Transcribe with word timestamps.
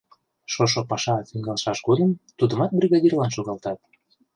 Шошо 0.53 0.81
паша 0.89 1.15
тӱҥалшаш 1.27 1.79
годым 1.87 2.09
тудымат 2.37 2.71
бригадирлан 2.77 3.29
шогалтат. 3.35 3.79